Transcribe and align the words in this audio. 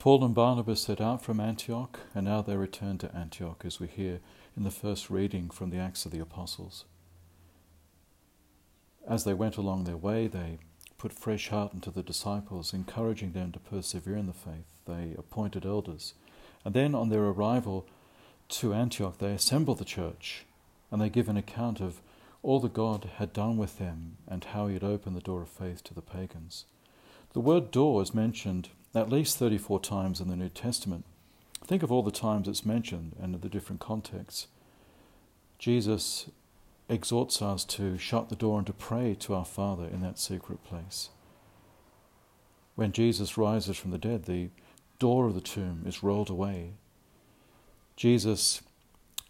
Paul 0.00 0.24
and 0.24 0.34
Barnabas 0.34 0.80
set 0.80 0.98
out 0.98 1.22
from 1.22 1.40
Antioch, 1.40 2.00
and 2.14 2.24
now 2.24 2.40
they 2.40 2.56
return 2.56 2.96
to 2.98 3.14
Antioch, 3.14 3.64
as 3.66 3.78
we 3.78 3.86
hear 3.86 4.20
in 4.56 4.62
the 4.62 4.70
first 4.70 5.10
reading 5.10 5.50
from 5.50 5.68
the 5.68 5.76
Acts 5.76 6.06
of 6.06 6.10
the 6.10 6.20
Apostles. 6.20 6.86
As 9.06 9.24
they 9.24 9.34
went 9.34 9.58
along 9.58 9.84
their 9.84 9.98
way, 9.98 10.26
they 10.26 10.58
put 10.96 11.12
fresh 11.12 11.50
heart 11.50 11.74
into 11.74 11.90
the 11.90 12.02
disciples, 12.02 12.72
encouraging 12.72 13.32
them 13.32 13.52
to 13.52 13.58
persevere 13.58 14.16
in 14.16 14.26
the 14.26 14.32
faith. 14.32 14.64
They 14.86 15.14
appointed 15.18 15.66
elders. 15.66 16.14
And 16.64 16.72
then, 16.72 16.94
on 16.94 17.10
their 17.10 17.24
arrival 17.24 17.86
to 18.48 18.72
Antioch, 18.72 19.18
they 19.18 19.32
assemble 19.32 19.74
the 19.74 19.84
church 19.84 20.46
and 20.90 20.98
they 20.98 21.10
give 21.10 21.28
an 21.28 21.36
account 21.36 21.82
of 21.82 22.00
all 22.42 22.58
that 22.60 22.72
God 22.72 23.10
had 23.16 23.34
done 23.34 23.58
with 23.58 23.78
them 23.78 24.16
and 24.26 24.44
how 24.44 24.66
He 24.66 24.74
had 24.74 24.82
opened 24.82 25.14
the 25.14 25.20
door 25.20 25.42
of 25.42 25.50
faith 25.50 25.84
to 25.84 25.94
the 25.94 26.00
pagans. 26.00 26.64
The 27.34 27.40
word 27.40 27.70
door 27.70 28.00
is 28.00 28.14
mentioned 28.14 28.70
at 28.94 29.10
least 29.10 29.38
34 29.38 29.80
times 29.80 30.20
in 30.20 30.28
the 30.28 30.36
New 30.36 30.48
Testament. 30.48 31.04
Think 31.64 31.82
of 31.82 31.92
all 31.92 32.02
the 32.02 32.10
times 32.10 32.48
it's 32.48 32.66
mentioned 32.66 33.14
and 33.20 33.40
the 33.40 33.48
different 33.48 33.80
contexts. 33.80 34.48
Jesus 35.58 36.30
exhorts 36.88 37.40
us 37.40 37.64
to 37.64 37.96
shut 37.98 38.28
the 38.28 38.36
door 38.36 38.58
and 38.58 38.66
to 38.66 38.72
pray 38.72 39.14
to 39.20 39.34
our 39.34 39.44
Father 39.44 39.84
in 39.84 40.00
that 40.00 40.18
secret 40.18 40.64
place. 40.64 41.10
When 42.74 42.92
Jesus 42.92 43.38
rises 43.38 43.76
from 43.76 43.90
the 43.92 43.98
dead, 43.98 44.24
the 44.24 44.48
door 44.98 45.26
of 45.26 45.34
the 45.34 45.40
tomb 45.40 45.84
is 45.86 46.02
rolled 46.02 46.30
away. 46.30 46.72
Jesus 47.96 48.62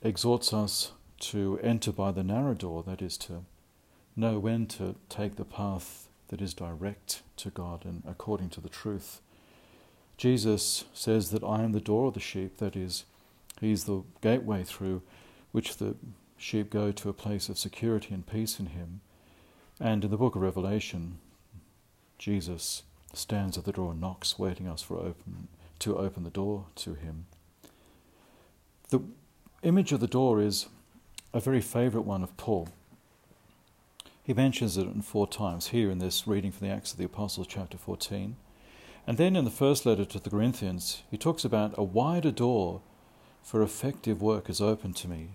exhorts 0.03 0.55
us 0.55 0.93
to 1.19 1.59
enter 1.63 1.93
by 1.93 2.13
the 2.13 2.23
narrow 2.23 2.55
door, 2.55 2.83
that 2.85 3.03
is, 3.03 3.19
to 3.19 3.45
know 4.17 4.39
when 4.39 4.67
to 4.67 4.95
take 5.09 5.37
the 5.37 5.45
path 5.45 6.09
that 6.29 6.41
is 6.41 6.55
direct 6.55 7.23
to 7.37 7.51
God 7.51 7.85
and 7.85 8.03
according 8.07 8.49
to 8.51 8.61
the 8.61 8.69
truth. 8.69 9.21
Jesus 10.21 10.85
says 10.93 11.31
that 11.31 11.43
I 11.43 11.63
am 11.63 11.73
the 11.73 11.81
door 11.81 12.09
of 12.09 12.13
the 12.13 12.21
sheep, 12.21 12.59
that 12.59 12.77
is, 12.77 13.07
He's 13.59 13.85
the 13.85 14.03
gateway 14.21 14.65
through 14.65 15.01
which 15.51 15.79
the 15.79 15.97
sheep 16.37 16.69
go 16.69 16.93
to 16.93 17.09
a 17.09 17.15
place 17.15 17.49
of 17.49 17.57
security 17.57 18.13
and 18.13 18.27
peace 18.27 18.61
in 18.61 18.67
Him. 18.67 19.01
And 19.81 20.05
in 20.05 20.11
the 20.11 20.19
book 20.19 20.37
of 20.37 20.43
Revelation, 20.43 21.21
Jesus 22.19 22.83
stands 23.15 23.57
at 23.57 23.65
the 23.65 23.73
door 23.73 23.93
and 23.93 24.01
knocks, 24.03 24.39
waiting 24.39 24.69
us 24.69 24.83
for 24.83 24.99
open 24.99 25.49
to 25.79 25.97
open 25.97 26.25
the 26.25 26.29
door 26.29 26.67
to 26.75 26.93
Him. 26.93 27.25
The 28.91 29.01
image 29.63 29.91
of 29.91 30.01
the 30.01 30.07
door 30.07 30.43
is 30.43 30.67
a 31.33 31.41
very 31.41 31.63
favourite 31.63 32.07
one 32.07 32.23
of 32.23 32.37
Paul. 32.37 32.69
He 34.23 34.35
mentions 34.35 34.77
it 34.77 34.87
four 35.03 35.27
times 35.27 35.69
here 35.69 35.91
in 35.91 35.99
this 35.99 36.27
reading 36.27 36.53
from 36.53 36.69
the 36.69 36.75
Acts 36.75 36.93
of 36.93 36.99
the 36.99 37.07
Apostles, 37.07 37.47
chapter 37.47 37.79
14. 37.79 38.37
And 39.07 39.19
then 39.19 39.35
in 39.35 39.45
the 39.45 39.51
first 39.51 39.87
letter 39.87 40.05
to 40.05 40.21
the 40.21 40.31
Corinthians, 40.31 41.03
he 41.11 41.17
talks 41.17 41.45
about 41.45 41.75
a 41.77 41.83
wider 41.83 42.31
door 42.31 42.83
for 43.43 43.63
effective 43.63 44.23
work 44.23 44.49
is 44.49 44.61
open 44.61 44.93
to 44.95 45.09
me, 45.09 45.31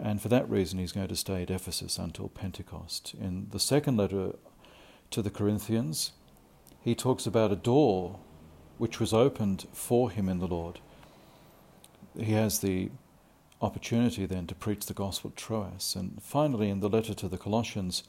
and 0.00 0.22
for 0.22 0.28
that 0.28 0.48
reason, 0.48 0.78
he's 0.78 0.92
going 0.92 1.08
to 1.08 1.16
stay 1.16 1.42
at 1.42 1.50
Ephesus 1.50 1.98
until 1.98 2.28
Pentecost. 2.28 3.14
In 3.20 3.48
the 3.50 3.58
second 3.58 3.96
letter 3.96 4.36
to 5.10 5.22
the 5.22 5.30
Corinthians, 5.30 6.12
he 6.80 6.94
talks 6.94 7.26
about 7.26 7.52
a 7.52 7.56
door 7.56 8.20
which 8.78 9.00
was 9.00 9.12
opened 9.12 9.66
for 9.72 10.10
him 10.10 10.28
in 10.28 10.38
the 10.38 10.46
Lord. 10.46 10.78
He 12.16 12.32
has 12.32 12.60
the 12.60 12.90
opportunity 13.60 14.24
then 14.24 14.46
to 14.46 14.54
preach 14.54 14.86
the 14.86 14.94
gospel 14.94 15.30
at 15.30 15.36
Troas. 15.36 15.96
And 15.96 16.22
finally, 16.22 16.70
in 16.70 16.78
the 16.78 16.88
letter 16.88 17.14
to 17.14 17.28
the 17.28 17.38
Colossians, 17.38 18.04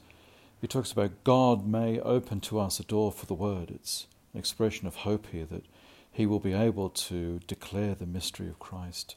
he 0.60 0.68
talks 0.68 0.92
about 0.92 1.24
God 1.24 1.66
may 1.66 1.98
open 1.98 2.40
to 2.42 2.60
us 2.60 2.78
a 2.78 2.84
door 2.84 3.10
for 3.10 3.26
the 3.26 3.34
word. 3.34 3.72
It's 3.72 4.06
expression 4.34 4.86
of 4.86 4.96
hope 4.96 5.26
here 5.28 5.46
that 5.46 5.64
he 6.12 6.26
will 6.26 6.40
be 6.40 6.52
able 6.52 6.90
to 6.90 7.40
declare 7.46 7.94
the 7.94 8.06
mystery 8.06 8.48
of 8.48 8.58
Christ. 8.58 9.16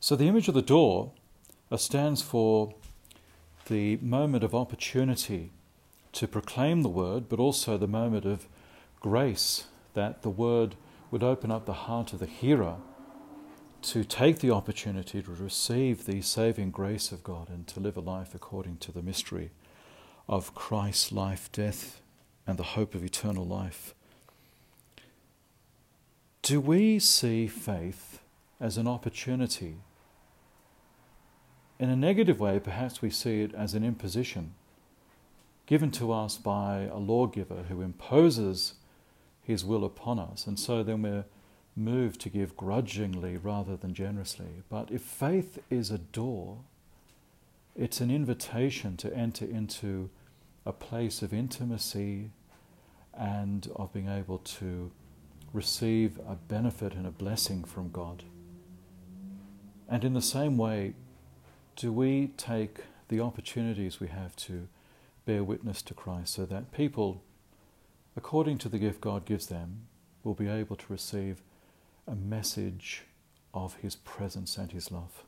So 0.00 0.16
the 0.16 0.28
image 0.28 0.48
of 0.48 0.54
the 0.54 0.62
door 0.62 1.12
uh, 1.70 1.76
stands 1.76 2.22
for 2.22 2.74
the 3.66 3.96
moment 3.96 4.44
of 4.44 4.54
opportunity 4.54 5.50
to 6.12 6.28
proclaim 6.28 6.82
the 6.82 6.88
word, 6.88 7.28
but 7.28 7.40
also 7.40 7.76
the 7.76 7.86
moment 7.86 8.24
of 8.24 8.46
grace 9.00 9.64
that 9.94 10.22
the 10.22 10.30
word 10.30 10.76
would 11.10 11.22
open 11.22 11.50
up 11.50 11.66
the 11.66 11.72
heart 11.72 12.12
of 12.12 12.18
the 12.18 12.26
hearer 12.26 12.76
to 13.82 14.02
take 14.02 14.38
the 14.38 14.50
opportunity 14.50 15.22
to 15.22 15.30
receive 15.30 16.06
the 16.06 16.22
saving 16.22 16.70
grace 16.70 17.12
of 17.12 17.22
God 17.22 17.48
and 17.50 17.66
to 17.66 17.80
live 17.80 17.96
a 17.96 18.00
life 18.00 18.34
according 18.34 18.78
to 18.78 18.92
the 18.92 19.02
mystery 19.02 19.50
of 20.28 20.54
Christ's 20.54 21.12
life, 21.12 21.50
death, 21.52 22.00
and 22.46 22.58
the 22.58 22.62
hope 22.62 22.94
of 22.94 23.04
eternal 23.04 23.44
life. 23.44 23.94
Do 26.44 26.60
we 26.60 26.98
see 26.98 27.46
faith 27.46 28.20
as 28.60 28.76
an 28.76 28.86
opportunity 28.86 29.78
in 31.78 31.88
a 31.88 31.96
negative 31.96 32.38
way, 32.38 32.60
perhaps 32.60 33.00
we 33.00 33.08
see 33.08 33.40
it 33.40 33.54
as 33.54 33.72
an 33.72 33.82
imposition 33.82 34.52
given 35.64 35.90
to 35.92 36.12
us 36.12 36.36
by 36.36 36.82
a 36.82 36.98
lawgiver 36.98 37.64
who 37.70 37.80
imposes 37.80 38.74
his 39.42 39.64
will 39.64 39.86
upon 39.86 40.18
us, 40.18 40.46
and 40.46 40.60
so 40.60 40.82
then 40.82 41.00
we're 41.00 41.24
moved 41.74 42.20
to 42.20 42.28
give 42.28 42.58
grudgingly 42.58 43.38
rather 43.38 43.74
than 43.74 43.94
generously. 43.94 44.62
But 44.68 44.90
if 44.90 45.00
faith 45.00 45.58
is 45.70 45.90
a 45.90 45.96
door, 45.96 46.58
it's 47.74 48.02
an 48.02 48.10
invitation 48.10 48.98
to 48.98 49.16
enter 49.16 49.46
into 49.46 50.10
a 50.66 50.74
place 50.74 51.22
of 51.22 51.32
intimacy 51.32 52.32
and 53.14 53.66
of 53.76 53.94
being 53.94 54.08
able 54.08 54.38
to 54.38 54.90
receive 55.54 56.18
a 56.28 56.34
benefit 56.34 56.94
and 56.94 57.06
a 57.06 57.10
blessing 57.10 57.64
from 57.64 57.90
God. 57.90 58.24
And 59.88 60.04
in 60.04 60.12
the 60.12 60.20
same 60.20 60.58
way, 60.58 60.94
do 61.76 61.92
we 61.92 62.32
take 62.36 62.80
the 63.08 63.20
opportunities 63.20 64.00
we 64.00 64.08
have 64.08 64.34
to 64.36 64.68
bear 65.24 65.44
witness 65.44 65.80
to 65.82 65.94
Christ 65.94 66.34
so 66.34 66.44
that 66.46 66.72
people, 66.72 67.22
according 68.16 68.58
to 68.58 68.68
the 68.68 68.78
gift 68.78 69.00
God 69.00 69.24
gives 69.24 69.46
them, 69.46 69.86
will 70.24 70.34
be 70.34 70.48
able 70.48 70.76
to 70.76 70.92
receive 70.92 71.40
a 72.06 72.16
message 72.16 73.04
of 73.52 73.76
His 73.76 73.94
presence 73.94 74.58
and 74.58 74.72
His 74.72 74.90
love? 74.90 75.22